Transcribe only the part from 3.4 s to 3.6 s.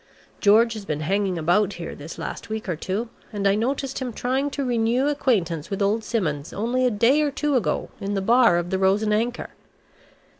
I